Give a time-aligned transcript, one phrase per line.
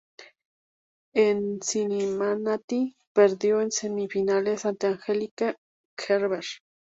[1.13, 5.57] En Cincinnati perdió en semifinales ante Angelique
[5.95, 6.43] Kerber.